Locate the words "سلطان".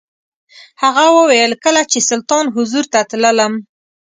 2.09-2.45